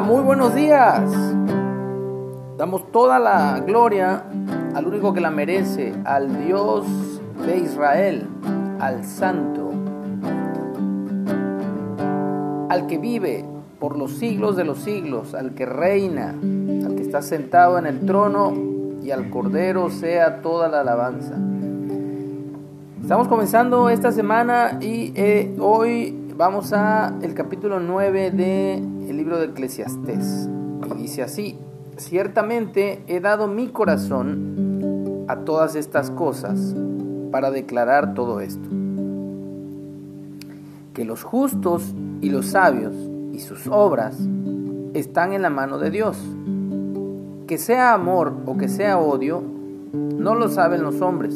muy 0.00 0.22
buenos 0.22 0.54
días. 0.54 1.02
Damos 2.56 2.90
toda 2.90 3.18
la 3.18 3.60
gloria 3.60 4.24
al 4.74 4.86
único 4.86 5.12
que 5.12 5.20
la 5.20 5.30
merece, 5.30 5.92
al 6.04 6.46
Dios 6.46 6.86
de 7.44 7.58
Israel, 7.58 8.26
al 8.78 9.04
Santo, 9.04 9.70
al 12.68 12.86
que 12.86 12.98
vive 12.98 13.44
por 13.78 13.98
los 13.98 14.12
siglos 14.12 14.56
de 14.56 14.64
los 14.64 14.78
siglos, 14.78 15.34
al 15.34 15.54
que 15.54 15.66
reina, 15.66 16.30
al 16.30 16.94
que 16.94 17.02
está 17.02 17.20
sentado 17.20 17.78
en 17.78 17.86
el 17.86 18.00
trono 18.06 18.52
y 19.02 19.10
al 19.10 19.28
Cordero 19.28 19.90
sea 19.90 20.40
toda 20.40 20.68
la 20.68 20.80
alabanza. 20.80 21.34
Estamos 23.02 23.28
comenzando 23.28 23.90
esta 23.90 24.12
semana 24.12 24.78
y 24.80 25.12
eh, 25.14 25.54
hoy 25.58 26.16
vamos 26.36 26.72
a 26.72 27.14
el 27.22 27.34
capítulo 27.34 27.80
9 27.80 28.30
del 29.10 29.16
libro 29.16 29.40
de 29.40 29.46
Eclesiastés. 29.46 30.48
Y 30.88 30.94
dice 30.94 31.24
así, 31.24 31.58
ciertamente 31.96 33.02
he 33.08 33.18
dado 33.18 33.48
mi 33.48 33.66
corazón 33.66 35.24
a 35.26 35.38
todas 35.38 35.74
estas 35.74 36.12
cosas 36.12 36.76
para 37.32 37.50
declarar 37.50 38.14
todo 38.14 38.40
esto. 38.40 38.68
Que 40.94 41.04
los 41.04 41.24
justos 41.24 41.92
y 42.20 42.30
los 42.30 42.46
sabios 42.46 42.94
y 43.32 43.40
sus 43.40 43.66
obras 43.66 44.16
están 44.94 45.32
en 45.32 45.42
la 45.42 45.50
mano 45.50 45.78
de 45.78 45.90
Dios. 45.90 46.16
Que 47.48 47.58
sea 47.58 47.94
amor 47.94 48.32
o 48.46 48.56
que 48.56 48.68
sea 48.68 48.96
odio, 48.98 49.42
no 49.92 50.36
lo 50.36 50.48
saben 50.48 50.84
los 50.84 51.00
hombres. 51.00 51.34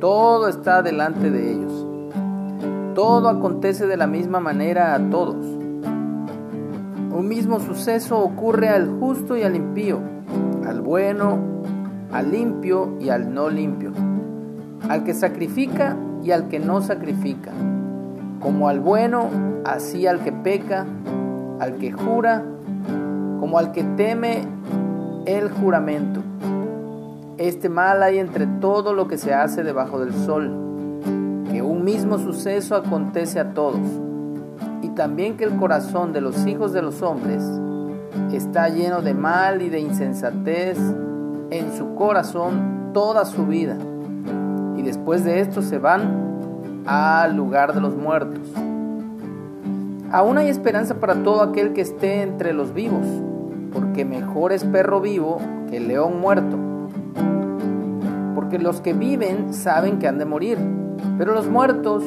Todo 0.00 0.48
está 0.48 0.82
delante 0.82 1.30
de 1.30 1.52
ellos 1.52 1.86
todo 2.96 3.28
acontece 3.28 3.86
de 3.86 3.98
la 3.98 4.06
misma 4.06 4.40
manera 4.40 4.94
a 4.94 5.10
todos. 5.10 5.65
Un 7.16 7.28
mismo 7.28 7.60
suceso 7.60 8.18
ocurre 8.18 8.68
al 8.68 8.88
justo 9.00 9.38
y 9.38 9.42
al 9.42 9.56
impío, 9.56 10.00
al 10.66 10.82
bueno, 10.82 11.38
al 12.12 12.30
limpio 12.30 12.98
y 13.00 13.08
al 13.08 13.32
no 13.32 13.48
limpio, 13.48 13.92
al 14.88 15.02
que 15.02 15.14
sacrifica 15.14 15.96
y 16.22 16.32
al 16.32 16.48
que 16.48 16.58
no 16.58 16.82
sacrifica, 16.82 17.52
como 18.40 18.68
al 18.68 18.80
bueno, 18.80 19.30
así 19.64 20.06
al 20.06 20.20
que 20.20 20.32
peca, 20.32 20.84
al 21.58 21.76
que 21.78 21.90
jura, 21.90 22.44
como 23.40 23.58
al 23.58 23.72
que 23.72 23.82
teme 23.82 24.42
el 25.24 25.50
juramento. 25.50 26.20
Este 27.38 27.70
mal 27.70 28.02
hay 28.02 28.18
entre 28.18 28.46
todo 28.46 28.92
lo 28.92 29.08
que 29.08 29.16
se 29.16 29.32
hace 29.32 29.62
debajo 29.62 29.98
del 30.00 30.12
sol 30.12 30.66
un 31.66 31.84
mismo 31.84 32.18
suceso 32.18 32.76
acontece 32.76 33.40
a 33.40 33.52
todos, 33.52 33.80
también 34.96 35.36
que 35.36 35.44
el 35.44 35.54
corazón 35.56 36.12
de 36.12 36.20
los 36.20 36.44
hijos 36.46 36.72
de 36.72 36.82
los 36.82 37.02
hombres 37.02 37.44
está 38.32 38.68
lleno 38.68 39.02
de 39.02 39.14
mal 39.14 39.62
y 39.62 39.68
de 39.68 39.78
insensatez 39.78 40.76
en 41.50 41.72
su 41.76 41.94
corazón 41.94 42.90
toda 42.92 43.24
su 43.24 43.46
vida, 43.46 43.76
y 44.76 44.82
después 44.82 45.24
de 45.24 45.40
esto 45.40 45.62
se 45.62 45.78
van 45.78 46.82
al 46.86 47.36
lugar 47.36 47.72
de 47.74 47.80
los 47.80 47.94
muertos. 47.94 48.48
Aún 50.10 50.38
hay 50.38 50.48
esperanza 50.48 50.96
para 50.96 51.22
todo 51.22 51.42
aquel 51.42 51.72
que 51.72 51.82
esté 51.82 52.22
entre 52.22 52.52
los 52.52 52.74
vivos, 52.74 53.06
porque 53.72 54.04
mejor 54.04 54.52
es 54.52 54.64
perro 54.64 55.00
vivo 55.00 55.38
que 55.70 55.78
león 55.78 56.20
muerto. 56.20 56.56
Porque 58.34 58.58
los 58.58 58.80
que 58.80 58.92
viven 58.92 59.52
saben 59.52 59.98
que 59.98 60.08
han 60.08 60.18
de 60.18 60.24
morir 60.24 60.58
pero 61.18 61.34
los 61.34 61.48
muertos 61.48 62.04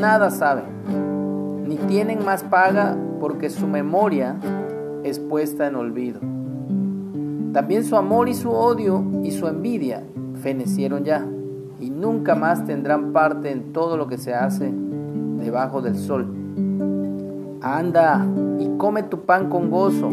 nada 0.00 0.30
saben, 0.30 0.64
ni 1.66 1.76
tienen 1.76 2.24
más 2.24 2.44
paga 2.44 2.96
porque 3.20 3.50
su 3.50 3.66
memoria 3.66 4.36
es 5.02 5.18
puesta 5.18 5.66
en 5.66 5.76
olvido. 5.76 6.20
También 7.52 7.84
su 7.84 7.96
amor 7.96 8.28
y 8.28 8.34
su 8.34 8.50
odio 8.50 9.04
y 9.22 9.32
su 9.32 9.48
envidia 9.48 10.04
fenecieron 10.42 11.04
ya, 11.04 11.26
y 11.80 11.90
nunca 11.90 12.34
más 12.34 12.66
tendrán 12.66 13.12
parte 13.12 13.50
en 13.50 13.72
todo 13.72 13.96
lo 13.96 14.06
que 14.06 14.18
se 14.18 14.34
hace 14.34 14.72
debajo 15.38 15.82
del 15.82 15.96
sol. 15.96 16.26
Anda 17.62 18.26
y 18.58 18.68
come 18.76 19.02
tu 19.02 19.20
pan 19.22 19.48
con 19.48 19.70
gozo, 19.70 20.10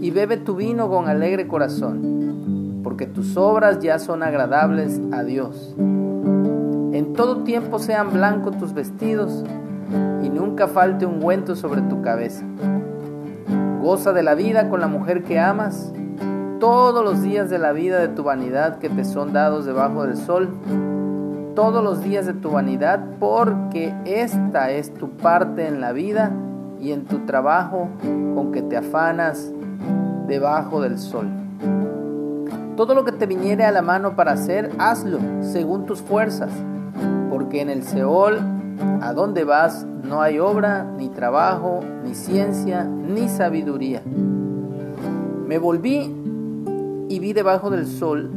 y 0.00 0.10
bebe 0.10 0.36
tu 0.36 0.56
vino 0.56 0.88
con 0.90 1.08
alegre 1.08 1.48
corazón, 1.48 2.80
porque 2.82 3.06
tus 3.06 3.36
obras 3.36 3.80
ya 3.80 3.98
son 3.98 4.22
agradables 4.22 5.00
a 5.12 5.22
Dios. 5.22 5.74
En 5.78 7.12
todo 7.14 7.38
tiempo 7.44 7.78
sean 7.78 8.12
blancos 8.12 8.58
tus 8.58 8.74
vestidos 8.74 9.44
nunca 10.52 10.68
falte 10.68 11.06
un 11.06 11.14
ungüento 11.14 11.56
sobre 11.56 11.80
tu 11.80 12.02
cabeza. 12.02 12.44
Goza 13.80 14.12
de 14.12 14.22
la 14.22 14.34
vida 14.34 14.68
con 14.68 14.82
la 14.82 14.86
mujer 14.86 15.22
que 15.22 15.40
amas 15.40 15.94
todos 16.60 17.02
los 17.02 17.22
días 17.22 17.48
de 17.48 17.58
la 17.58 17.72
vida 17.72 17.98
de 18.00 18.08
tu 18.08 18.22
vanidad 18.22 18.76
que 18.78 18.90
te 18.90 19.06
son 19.06 19.32
dados 19.32 19.64
debajo 19.64 20.04
del 20.04 20.18
sol, 20.18 20.50
todos 21.54 21.82
los 21.82 22.02
días 22.02 22.26
de 22.26 22.34
tu 22.34 22.50
vanidad, 22.50 23.00
porque 23.18 23.94
esta 24.04 24.70
es 24.70 24.92
tu 24.92 25.08
parte 25.16 25.66
en 25.66 25.80
la 25.80 25.92
vida 25.92 26.30
y 26.78 26.92
en 26.92 27.06
tu 27.06 27.20
trabajo 27.20 27.88
con 28.34 28.52
que 28.52 28.60
te 28.60 28.76
afanas 28.76 29.50
debajo 30.26 30.82
del 30.82 30.98
sol. 30.98 31.28
Todo 32.76 32.94
lo 32.94 33.06
que 33.06 33.12
te 33.12 33.24
viniere 33.24 33.64
a 33.64 33.72
la 33.72 33.80
mano 33.80 34.16
para 34.16 34.32
hacer, 34.32 34.70
hazlo 34.78 35.18
según 35.40 35.86
tus 35.86 36.02
fuerzas 36.02 36.50
porque 37.30 37.62
en 37.62 37.70
el 37.70 37.82
Seol, 37.82 38.40
a 39.00 39.14
donde 39.14 39.44
vas, 39.44 39.86
no 40.12 40.20
hay 40.20 40.38
obra, 40.38 40.84
ni 40.98 41.08
trabajo, 41.08 41.80
ni 42.04 42.14
ciencia, 42.14 42.84
ni 42.84 43.30
sabiduría. 43.30 44.02
Me 44.04 45.56
volví 45.56 46.14
y 47.08 47.18
vi 47.18 47.32
debajo 47.32 47.70
del 47.70 47.86
sol 47.86 48.30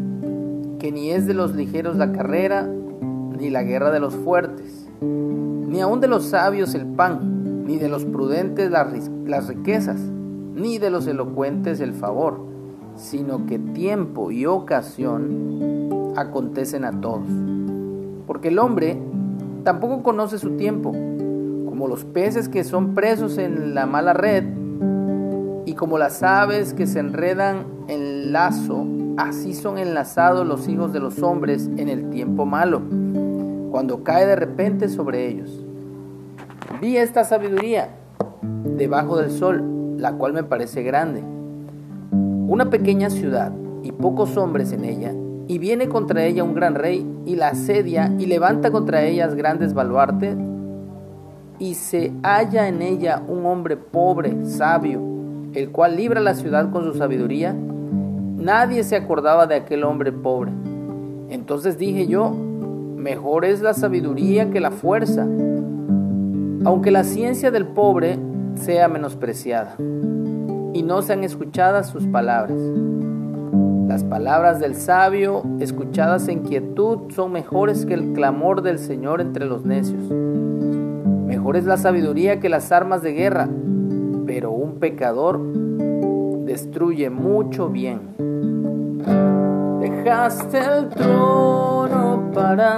que 0.80 0.94
ni 0.94 1.12
es 1.12 1.28
de 1.28 1.34
los 1.34 1.53
ligeros 1.53 1.97
la 1.97 2.14
carrera, 2.14 2.64
ni 2.64 3.50
la 3.50 3.64
guerra 3.64 3.91
de 3.91 4.00
los 4.00 4.16
fuertes, 4.16 4.88
ni 5.02 5.81
aun 5.81 6.00
de 6.00 6.08
los 6.08 6.24
sabios 6.24 6.74
el 6.75 6.85
pan, 6.85 7.66
ni 7.66 7.75
de 7.75 7.90
los 7.90 8.06
prudentes 8.06 8.72
las 8.72 9.47
riquezas, 9.50 10.00
ni 10.00 10.78
de 10.78 10.90
los 10.90 11.08
elocuentes 11.08 11.81
el 11.81 11.91
favor, 11.91 12.40
sino 12.96 13.46
que 13.47 13.59
tiempo 13.59 14.31
y 14.31 14.46
ocasión 14.46 16.14
acontecen 16.16 16.85
a 16.85 17.02
todos 17.02 17.28
porque 18.25 18.47
el 18.47 18.59
hombre 18.59 18.97
tampoco 19.64 20.03
conoce 20.03 20.40
su 20.40 20.52
tiempo, 20.52 20.94
como 21.75 21.90
los 21.90 22.06
peces 22.06 22.47
que 22.47 22.63
son 22.63 22.96
presos 22.96 23.38
en 23.38 23.75
la 23.75 23.86
mala 23.86 24.13
red 24.13 24.46
y 25.66 25.74
como 25.74 25.97
las 25.97 26.24
aves 26.24 26.74
que 26.74 26.88
se 26.88 27.00
enredan 27.00 27.66
en 27.90 28.31
lazo, 28.31 28.86
así 29.18 29.53
son 29.53 29.78
enlazados 29.78 30.47
los 30.47 30.69
hijos 30.69 30.94
de 30.94 31.02
los 31.02 31.22
hombres 31.22 31.69
en 31.75 31.90
el 31.90 32.09
tiempo 32.12 32.46
malo, 32.46 32.81
cuando 33.72 34.06
cae 34.06 34.25
de 34.25 34.38
repente 34.38 34.88
sobre 34.88 35.28
ellos. 35.28 35.66
Vi 36.80 36.96
esta 36.96 37.25
sabiduría 37.25 37.90
debajo 38.64 39.18
del 39.18 39.30
sol, 39.30 39.97
la 39.97 40.14
cual 40.14 40.31
me 40.31 40.46
parece 40.46 40.81
grande. 40.81 41.24
Una 42.47 42.69
pequeña 42.69 43.09
ciudad 43.09 43.52
y 43.84 43.91
pocos 43.91 44.38
hombres 44.38 44.72
en 44.72 44.85
ella 44.85 45.14
y 45.50 45.58
viene 45.58 45.90
contra 45.90 46.24
ella 46.24 46.46
un 46.46 46.53
gran 46.53 46.75
rey 46.75 47.06
y 47.25 47.35
la 47.35 47.50
asedia 47.50 48.14
y 48.18 48.28
levanta 48.28 48.72
contra 48.72 49.03
ellas 49.03 49.35
grandes 49.35 49.74
baluartes 49.74 50.38
y 51.60 51.76
se 51.76 52.12
halla 52.24 52.68
en 52.68 52.82
ella 52.82 53.22
un 53.28 53.46
hombre 53.46 53.78
pobre, 53.78 54.46
sabio, 54.46 55.02
el 55.54 55.72
cual 55.72 55.96
libra 55.96 56.20
la 56.22 56.34
ciudad 56.34 56.72
con 56.72 56.84
su 56.84 56.94
sabiduría, 56.98 57.54
nadie 57.54 58.84
se 58.84 58.96
acordaba 58.96 59.48
de 59.48 59.56
aquel 59.56 59.84
hombre 59.84 60.12
pobre. 60.12 60.52
Entonces 61.30 61.78
dije 61.78 62.08
yo, 62.08 62.32
mejor 62.32 63.46
es 63.46 63.62
la 63.62 63.74
sabiduría 63.74 64.50
que 64.52 64.60
la 64.60 64.72
fuerza, 64.72 65.24
aunque 66.66 66.91
la 66.91 67.03
ciencia 67.03 67.52
del 67.52 67.68
pobre 67.68 68.18
sea 68.56 68.88
menospreciada 68.88 69.76
y 70.74 70.84
no 70.84 71.02
sean 71.02 71.24
escuchadas 71.24 71.88
sus 71.90 72.06
palabras. 72.08 72.59
Las 73.88 74.03
palabras 74.03 74.59
del 74.59 74.76
sabio, 74.76 75.44
escuchadas 75.59 76.28
en 76.28 76.41
quietud, 76.41 77.12
son 77.14 77.32
mejores 77.32 77.85
que 77.85 77.94
el 77.94 78.14
clamor 78.14 78.62
del 78.62 78.79
Señor 78.79 79.22
entre 79.22 79.46
los 79.46 79.64
necios. 79.64 80.03
Mejor 81.46 81.58
es 81.58 81.66
la 81.66 81.78
sabiduría 81.78 82.40
que 82.40 82.50
las 82.50 82.72
armas 82.72 83.03
de 83.03 83.14
guerra, 83.14 83.47
pero 84.26 84.50
un 84.50 84.80
pecador 84.80 85.40
destruye 86.44 87.12
mucho 87.12 87.70
bien. 87.70 88.16
Dejaste 89.80 90.58
el 90.58 90.90
trono 90.90 92.32
para 92.34 92.78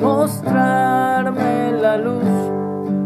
mostrarme 0.00 1.72
la 1.72 1.98
luz 1.98 2.24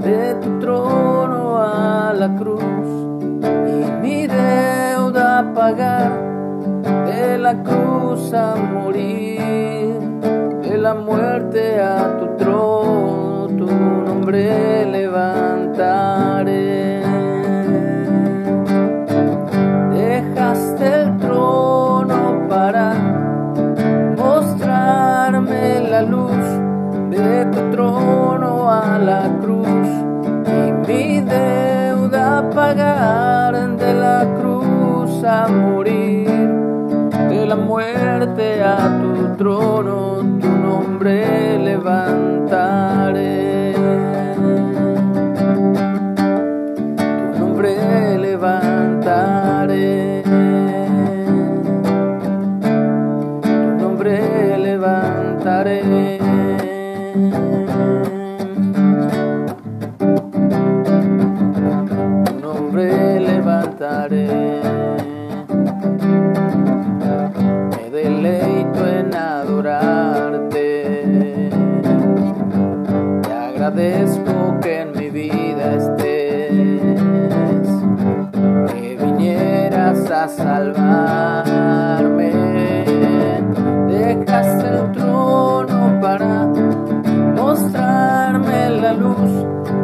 de 0.04 0.36
tu 0.36 0.60
trono 0.60 1.58
a 1.58 2.14
la 2.16 2.36
cruz 2.36 2.62
y 3.42 3.90
mi 4.00 4.28
deuda 4.28 5.52
pagar 5.52 6.12
de 7.06 7.36
la 7.36 7.60
cruz 7.64 8.32
a 8.32 8.54
morir, 8.54 9.98
de 10.62 10.78
la 10.78 10.94
muerte 10.94 11.80
a 11.80 12.16
tu 12.16 12.36
trono, 12.36 13.19
de 27.20 27.44
tu 27.52 27.60
trono 27.70 28.70
a 28.70 28.98
la 28.98 29.22
cruz 29.42 29.88
y 30.58 30.60
mi 30.86 31.20
deuda 31.20 32.48
pagar 32.50 33.54
de 33.76 33.94
la 33.94 34.26
cruz 34.38 35.22
a 35.24 35.48
morir. 35.48 36.48
De 37.28 37.46
la 37.46 37.56
muerte 37.56 38.62
a 38.62 38.76
tu 39.00 39.36
trono 39.36 40.18
tu 40.40 40.48
nombre 40.48 41.58
levantaré. 41.68 43.74
Tu 47.34 47.40
nombre 47.40 48.18
levantaré. 48.18 50.22
Tu 53.42 53.48
nombre 53.82 54.18
levantaré 54.58 56.19
a 79.90 80.28
salvarme. 80.28 82.30
Dejaste 83.88 84.68
el 84.68 84.92
trono 84.92 86.00
para 86.00 86.46
mostrarme 87.36 88.70
la 88.70 88.92
luz. 88.92 89.32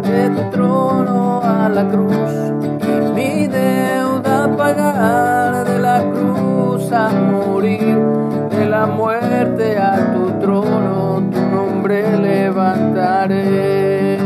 De 0.03 0.31
tu 0.31 0.51
trono 0.51 1.41
a 1.43 1.69
la 1.69 1.89
cruz 1.89 2.33
y 2.87 3.01
mi 3.15 3.49
deuda 3.49 4.49
pagar. 4.57 5.67
De 5.67 5.81
la 5.81 6.05
cruz 6.13 6.93
a 6.93 7.09
morir 7.09 7.99
de 8.51 8.67
la 8.67 8.87
muerte 8.87 9.77
a 9.77 10.13
tu 10.13 10.31
trono 10.39 11.21
tu 11.33 11.41
nombre 11.41 12.17
levantaré. 12.17 14.19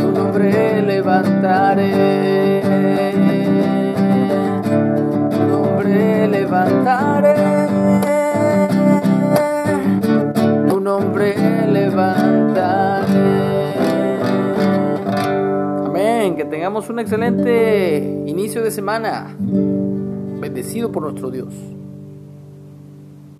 Tu 0.00 0.12
nombre 0.12 0.80
levantaré 0.82 2.03
Amén, 15.86 16.36
que 16.36 16.44
tengamos 16.44 16.88
un 16.90 16.98
excelente 16.98 18.24
inicio 18.26 18.62
de 18.62 18.70
semana, 18.70 19.34
bendecido 19.38 20.92
por 20.92 21.02
nuestro 21.04 21.30
Dios. 21.30 21.54